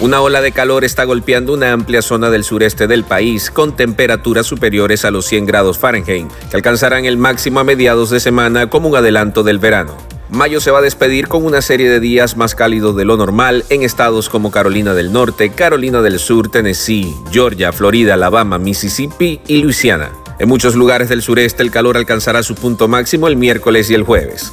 Una 0.00 0.22
ola 0.22 0.40
de 0.40 0.52
calor 0.52 0.84
está 0.84 1.04
golpeando 1.04 1.52
una 1.52 1.72
amplia 1.72 2.00
zona 2.00 2.30
del 2.30 2.42
sureste 2.42 2.86
del 2.86 3.04
país 3.04 3.50
con 3.50 3.76
temperaturas 3.76 4.46
superiores 4.46 5.04
a 5.04 5.10
los 5.10 5.26
100 5.26 5.44
grados 5.44 5.78
Fahrenheit, 5.78 6.26
que 6.48 6.56
alcanzarán 6.56 7.04
el 7.04 7.18
máximo 7.18 7.60
a 7.60 7.64
mediados 7.64 8.08
de 8.08 8.18
semana 8.18 8.70
como 8.70 8.88
un 8.88 8.96
adelanto 8.96 9.42
del 9.42 9.58
verano. 9.58 9.94
Mayo 10.30 10.62
se 10.62 10.70
va 10.70 10.78
a 10.78 10.82
despedir 10.82 11.28
con 11.28 11.44
una 11.44 11.60
serie 11.60 11.90
de 11.90 12.00
días 12.00 12.38
más 12.38 12.54
cálidos 12.54 12.96
de 12.96 13.04
lo 13.04 13.18
normal 13.18 13.66
en 13.68 13.82
estados 13.82 14.30
como 14.30 14.50
Carolina 14.50 14.94
del 14.94 15.12
Norte, 15.12 15.50
Carolina 15.50 16.00
del 16.00 16.18
Sur, 16.18 16.50
Tennessee, 16.50 17.14
Georgia, 17.30 17.70
Florida, 17.70 18.14
Alabama, 18.14 18.58
Mississippi 18.58 19.42
y 19.48 19.58
Luisiana. 19.58 20.12
En 20.38 20.48
muchos 20.48 20.76
lugares 20.76 21.10
del 21.10 21.20
sureste 21.20 21.62
el 21.62 21.70
calor 21.70 21.98
alcanzará 21.98 22.42
su 22.42 22.54
punto 22.54 22.88
máximo 22.88 23.28
el 23.28 23.36
miércoles 23.36 23.90
y 23.90 23.94
el 23.94 24.04
jueves. 24.04 24.50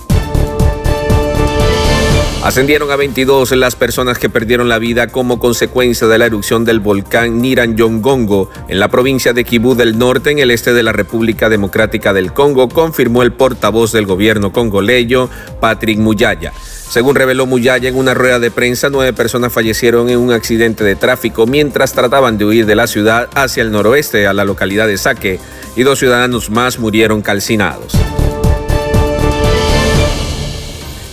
Ascendieron 2.48 2.92
a 2.92 2.96
22 2.96 3.52
las 3.58 3.76
personas 3.76 4.20
que 4.20 4.30
perdieron 4.30 4.70
la 4.70 4.80
vida 4.80 5.08
como 5.08 5.38
consecuencia 5.38 6.08
de 6.08 6.18
la 6.18 6.28
erupción 6.28 6.64
del 6.64 6.80
volcán 6.80 7.42
Niranjongongo 7.42 8.50
en 8.70 8.80
la 8.80 8.88
provincia 8.88 9.34
de 9.34 9.44
Kibú 9.44 9.76
del 9.76 9.98
Norte, 9.98 10.32
en 10.32 10.40
el 10.40 10.52
este 10.52 10.72
de 10.72 10.82
la 10.82 10.94
República 10.94 11.50
Democrática 11.50 12.14
del 12.14 12.32
Congo, 12.32 12.70
confirmó 12.70 13.22
el 13.22 13.34
portavoz 13.34 13.92
del 13.92 14.06
gobierno 14.06 14.54
congoleño, 14.54 15.30
Patrick 15.60 16.00
Muyaya. 16.00 16.54
Según 16.90 17.16
reveló 17.16 17.46
Muyaya 17.48 17.90
en 17.90 17.98
una 17.98 18.14
rueda 18.14 18.40
de 18.40 18.50
prensa, 18.50 18.88
nueve 18.90 19.12
personas 19.12 19.52
fallecieron 19.52 20.10
en 20.10 20.18
un 20.18 20.32
accidente 20.32 20.86
de 20.86 20.96
tráfico 20.96 21.48
mientras 21.48 21.92
trataban 21.92 22.38
de 22.38 22.46
huir 22.46 22.66
de 22.66 22.76
la 22.76 22.88
ciudad 22.88 23.28
hacia 23.36 23.62
el 23.62 23.74
noroeste, 23.74 24.26
a 24.26 24.32
la 24.32 24.46
localidad 24.46 24.88
de 24.88 24.98
Saque, 24.98 25.42
y 25.76 25.84
dos 25.84 26.00
ciudadanos 26.00 26.50
más 26.50 26.80
murieron 26.80 27.22
calcinados. 27.22 28.07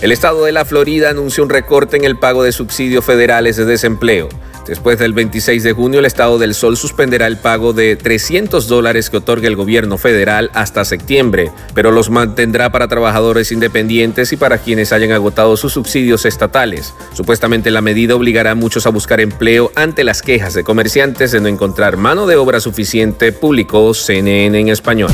El 0.01 0.11
estado 0.11 0.43
de 0.43 0.51
la 0.51 0.65
Florida 0.65 1.09
anunció 1.09 1.43
un 1.43 1.49
recorte 1.49 1.95
en 1.95 2.03
el 2.03 2.17
pago 2.17 2.43
de 2.43 2.51
subsidios 2.51 3.05
federales 3.05 3.55
de 3.55 3.65
desempleo. 3.65 4.27
Después 4.67 4.97
del 4.97 5.13
26 5.13 5.63
de 5.63 5.73
junio, 5.73 5.99
el 5.99 6.05
Estado 6.05 6.39
del 6.39 6.55
Sol 6.55 6.75
suspenderá 6.75 7.27
el 7.27 7.37
pago 7.37 7.71
de 7.71 7.95
300 7.95 8.67
dólares 8.67 9.11
que 9.11 9.17
otorga 9.17 9.47
el 9.47 9.55
gobierno 9.55 9.99
federal 9.99 10.49
hasta 10.53 10.83
septiembre, 10.85 11.51
pero 11.75 11.91
los 11.91 12.09
mantendrá 12.09 12.71
para 12.71 12.87
trabajadores 12.87 13.51
independientes 13.51 14.33
y 14.33 14.37
para 14.37 14.57
quienes 14.57 14.91
hayan 14.91 15.11
agotado 15.11 15.55
sus 15.55 15.73
subsidios 15.73 16.25
estatales. 16.25 16.93
Supuestamente 17.13 17.69
la 17.69 17.81
medida 17.81 18.15
obligará 18.15 18.51
a 18.51 18.55
muchos 18.55 18.87
a 18.87 18.89
buscar 18.89 19.21
empleo 19.21 19.71
ante 19.75 20.03
las 20.03 20.23
quejas 20.23 20.55
de 20.55 20.63
comerciantes 20.63 21.31
de 21.31 21.41
no 21.41 21.47
encontrar 21.47 21.95
mano 21.95 22.25
de 22.25 22.35
obra 22.35 22.59
suficiente, 22.59 23.31
publicó 23.31 23.93
CNN 23.93 24.59
en 24.59 24.69
español. 24.69 25.11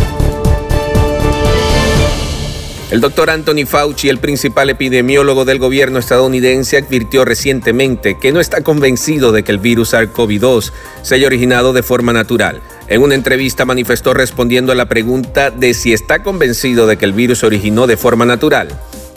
El 2.91 2.99
doctor 2.99 3.29
Anthony 3.29 3.65
Fauci, 3.65 4.09
el 4.09 4.17
principal 4.17 4.69
epidemiólogo 4.69 5.45
del 5.45 5.59
gobierno 5.59 5.97
estadounidense, 5.97 6.75
advirtió 6.75 7.23
recientemente 7.23 8.17
que 8.19 8.33
no 8.33 8.41
está 8.41 8.63
convencido 8.63 9.31
de 9.31 9.43
que 9.43 9.53
el 9.53 9.59
virus 9.59 9.93
SARS-CoV-2 9.93 10.73
se 11.01 11.15
haya 11.15 11.27
originado 11.27 11.71
de 11.71 11.83
forma 11.83 12.11
natural. 12.11 12.61
En 12.89 13.01
una 13.01 13.15
entrevista 13.15 13.63
manifestó 13.63 14.13
respondiendo 14.13 14.73
a 14.73 14.75
la 14.75 14.89
pregunta 14.89 15.51
de 15.51 15.73
si 15.73 15.93
está 15.93 16.21
convencido 16.21 16.85
de 16.85 16.97
que 16.97 17.05
el 17.05 17.13
virus 17.13 17.39
se 17.39 17.45
originó 17.45 17.87
de 17.87 17.95
forma 17.95 18.25
natural. 18.25 18.67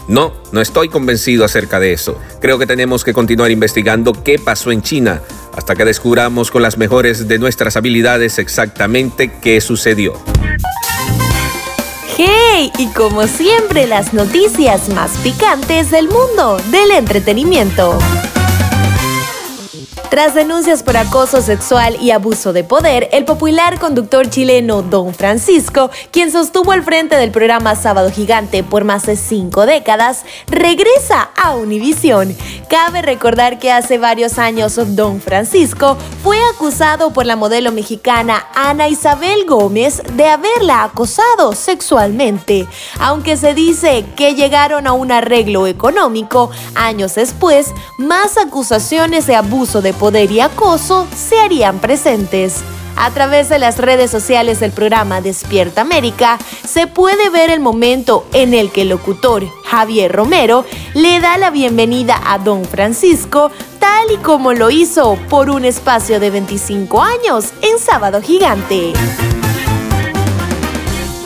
No, 0.06 0.34
no 0.53 0.61
estoy 0.61 0.88
convencido 0.88 1.44
acerca 1.44 1.81
de 1.81 1.93
eso. 1.93 2.16
Creo 2.41 2.60
que 2.60 2.69
tenemos 2.69 3.03
que 3.03 3.12
continuar 3.12 3.50
investigando 3.50 4.12
qué 4.22 4.38
pasó 4.38 4.71
en 4.71 4.82
China 4.82 5.21
hasta 5.56 5.75
que 5.75 5.84
descubramos 5.84 6.53
con 6.53 6.62
las 6.62 6.78
mejores 6.78 7.27
de 7.27 7.41
nuestras 7.41 7.77
habilidades 7.77 8.38
exactamente 8.38 9.32
qué 9.43 9.60
sucedió. 9.60 10.12
¡Hey! 12.16 12.70
Y 12.78 12.86
como 12.88 13.26
siempre, 13.26 13.88
las 13.88 14.14
noticias 14.14 14.88
más 14.91 15.10
picantes 15.19 15.91
del 15.91 16.08
mundo 16.08 16.58
del 16.70 16.92
entretenimiento. 16.92 17.98
Tras 20.14 20.32
denuncias 20.32 20.84
por 20.84 20.97
acoso 20.97 21.42
sexual 21.42 21.97
y 22.00 22.12
abuso 22.12 22.52
de 22.52 22.62
poder, 22.62 23.08
el 23.10 23.25
popular 23.25 23.80
conductor 23.80 24.30
chileno 24.30 24.82
Don 24.82 25.12
Francisco, 25.12 25.91
quien 26.12 26.30
sostuvo 26.30 26.70
al 26.70 26.84
frente 26.84 27.16
del 27.16 27.32
programa 27.32 27.75
Sábado 27.75 28.12
Gigante 28.12 28.62
por 28.62 28.84
más 28.84 29.06
de 29.06 29.16
cinco 29.16 29.66
décadas, 29.66 30.24
regresa 30.47 31.30
a 31.36 31.56
Univisión. 31.56 32.32
Cabe 32.70 33.03
recordar 33.03 33.58
que 33.58 33.72
hace 33.72 33.98
varios 33.98 34.38
años 34.38 34.78
Don 34.94 35.20
Francisco 35.20 35.97
fue 36.22 36.38
acusado 36.54 37.12
por 37.12 37.26
la 37.26 37.34
modelo 37.34 37.72
mexicana 37.72 38.47
Ana 38.54 38.86
Isabel 38.86 39.47
Gómez 39.47 40.00
de 40.12 40.28
haberla 40.28 40.84
acosado 40.84 41.56
sexualmente. 41.56 42.69
Aunque 43.00 43.36
se 43.36 43.53
dice 43.53 44.06
que 44.14 44.36
llegaron 44.36 44.86
a 44.86 44.92
un 44.92 45.10
arreglo 45.10 45.66
económico, 45.66 46.53
años 46.76 47.16
después, 47.16 47.72
más 47.98 48.36
acusaciones 48.36 49.26
de 49.26 49.34
abuso 49.34 49.82
de 49.82 49.92
poder 49.92 50.03
poder 50.04 50.31
y 50.31 50.41
acoso 50.41 51.09
se 51.16 51.41
harían 51.41 51.78
presentes. 51.78 52.56
A 52.94 53.10
través 53.12 53.48
de 53.48 53.59
las 53.59 53.78
redes 53.78 54.10
sociales 54.10 54.60
del 54.60 54.70
programa 54.70 55.22
Despierta 55.22 55.81
América 55.81 56.38
se 56.62 56.87
puede 56.87 57.31
ver 57.31 57.48
el 57.48 57.60
momento 57.60 58.26
en 58.34 58.53
el 58.53 58.70
que 58.70 58.82
el 58.82 58.91
locutor 58.91 59.47
Javier 59.65 60.12
Romero 60.12 60.66
le 60.92 61.20
da 61.20 61.38
la 61.38 61.50
bienvenida 61.50 62.20
a 62.22 62.37
Don 62.37 62.66
Francisco 62.66 63.50
tal 63.78 64.12
y 64.12 64.19
como 64.19 64.53
lo 64.53 64.70
hizo 64.70 65.16
por 65.31 65.48
un 65.48 65.65
espacio 65.65 66.21
de 66.21 66.28
25 66.28 67.00
años 67.00 67.47
en 67.62 67.78
Sábado 67.78 68.21
Gigante. 68.21 68.92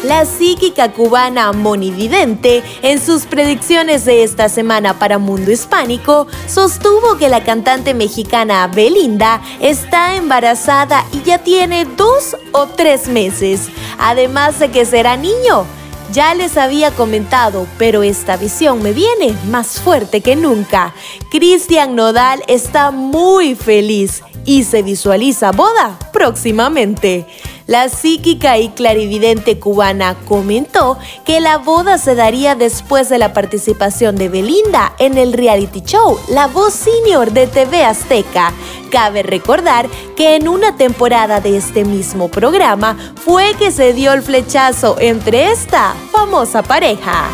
La 0.05 0.25
psíquica 0.25 0.93
cubana 0.93 1.53
Moni 1.53 1.91
Vidente, 1.91 2.63
en 2.83 3.05
sus 3.05 3.27
predicciones 3.27 4.05
de 4.05 4.23
esta 4.23 4.49
semana 4.49 4.97
para 4.97 5.19
Mundo 5.19 5.51
Hispánico, 5.51 6.29
sostuvo 6.47 7.17
que 7.19 7.29
la 7.29 7.43
cantante 7.43 7.95
mexicana 7.95 8.69
Belinda 8.69 9.43
está 9.61 10.15
embarazada 10.15 11.05
y 11.13 11.23
ya 11.23 11.39
tiene 11.39 11.85
dos 11.85 12.37
o 12.53 12.69
tres 12.69 13.09
meses, 13.09 13.71
además 13.99 14.61
de 14.61 14.71
que 14.71 14.85
será 14.85 15.17
niño. 15.17 15.67
Ya 16.13 16.33
les 16.35 16.57
había 16.57 16.93
comentado, 16.93 17.67
pero 17.77 18.05
esta 18.05 18.37
visión 18.37 18.81
me 18.83 18.93
viene 18.93 19.37
más 19.51 19.81
fuerte 19.81 20.21
que 20.21 20.37
nunca. 20.37 20.95
Cristian 21.29 21.97
Nodal 21.97 22.43
está 22.47 22.93
muy 22.93 23.57
feliz 23.57 24.23
y 24.47 24.63
se 24.63 24.83
visualiza 24.83 25.51
boda 25.51 25.99
próximamente. 26.13 27.27
La 27.69 27.91
psíquica 27.91 28.57
y 28.57 28.71
clarividente 28.71 29.59
cubana 29.59 30.17
comentó 30.27 30.97
que 31.27 31.39
la 31.39 31.59
boda 31.59 31.99
se 31.99 32.15
daría 32.15 32.55
después 32.55 33.11
de 33.11 33.19
la 33.19 33.35
participación 33.35 34.17
de 34.17 34.31
Belinda 34.31 34.95
en 34.99 35.19
el 35.19 35.35
reality 35.35 35.83
show 35.83 36.19
La 36.31 36.47
Voz 36.47 36.73
Senior 36.73 37.31
de 37.31 37.47
TV 37.47 37.85
Azteca. 37.85 38.55
Cabe 38.91 39.23
recordar 39.23 39.87
que 40.17 40.37
en 40.37 40.49
una 40.49 40.79
temporada 40.79 41.43
de 41.43 41.59
este 41.59 41.85
mismo 41.85 42.29
programa 42.29 42.97
fue 43.23 43.53
que 43.59 43.71
se 43.71 43.93
dio 43.93 44.15
el 44.15 44.23
flechazo 44.23 44.97
entre 44.99 45.53
esta 45.53 45.95
famosa 46.11 46.63
pareja. 46.63 47.29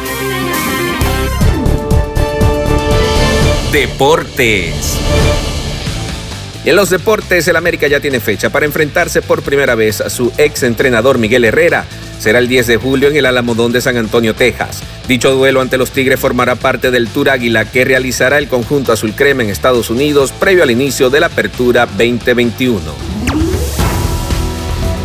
Deportes. 3.71 4.99
En 6.65 6.77
los 6.77 6.89
deportes, 6.89 7.47
el 7.47 7.57
América 7.57 7.89
ya 7.89 8.01
tiene 8.01 8.21
fecha 8.21 8.49
para 8.49 8.65
enfrentarse 8.65 9.21
por 9.21 9.43
primera 9.43 9.75
vez 9.75 10.01
a 10.01 10.09
su 10.09 10.33
ex 10.39 10.63
entrenador 10.63 11.19
Miguel 11.19 11.45
Herrera. 11.45 11.85
Será 12.19 12.39
el 12.39 12.49
10 12.49 12.67
de 12.67 12.77
julio 12.79 13.11
en 13.11 13.17
el 13.17 13.27
Alamodón 13.27 13.73
de 13.73 13.83
San 13.83 13.99
Antonio, 13.99 14.35
Texas. 14.35 14.83
Dicho 15.07 15.31
duelo 15.35 15.61
ante 15.61 15.77
los 15.77 15.91
Tigres 15.91 16.19
formará 16.19 16.55
parte 16.55 16.91
del 16.91 17.09
Tour 17.09 17.29
Águila 17.29 17.67
que 17.67 17.85
realizará 17.85 18.39
el 18.39 18.49
conjunto 18.49 18.93
azul 18.93 19.13
crema 19.13 19.43
en 19.43 19.51
Estados 19.51 19.91
Unidos 19.91 20.33
previo 20.33 20.63
al 20.63 20.71
inicio 20.71 21.11
de 21.11 21.21
la 21.21 21.27
Apertura 21.27 21.85
2021. 21.85 22.81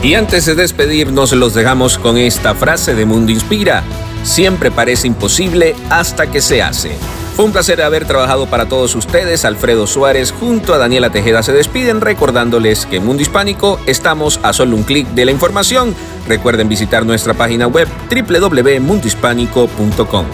Y 0.01 0.13
antes 0.13 0.45
de 0.45 0.55
despedirnos, 0.55 1.33
los 1.33 1.53
dejamos 1.53 1.97
con 1.97 2.17
esta 2.17 2.55
frase 2.55 2.95
de 2.95 3.05
Mundo 3.05 3.33
Inspira. 3.33 3.83
Siempre 4.23 4.71
parece 4.71 5.07
imposible 5.07 5.75
hasta 5.89 6.31
que 6.31 6.39
se 6.39 6.61
hace. 6.61 6.91
Un 7.39 7.51
placer 7.53 7.81
haber 7.81 8.03
trabajado 8.03 8.47
para 8.47 8.67
todos 8.67 8.93
ustedes. 8.95 9.45
Alfredo 9.45 9.87
Suárez 9.87 10.33
junto 10.33 10.73
a 10.73 10.77
Daniela 10.77 11.09
Tejeda 11.09 11.41
se 11.41 11.53
despiden 11.53 12.01
recordándoles 12.01 12.85
que 12.85 12.97
en 12.97 13.05
Mundo 13.05 13.21
Hispánico 13.21 13.79
estamos 13.85 14.41
a 14.43 14.51
solo 14.51 14.75
un 14.75 14.83
clic 14.83 15.07
de 15.11 15.23
la 15.23 15.31
información. 15.31 15.95
Recuerden 16.27 16.67
visitar 16.67 17.05
nuestra 17.05 17.33
página 17.33 17.67
web 17.67 17.87
www.mundohispánico.com. 18.09 20.25